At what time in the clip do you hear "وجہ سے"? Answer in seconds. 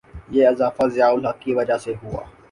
1.55-1.93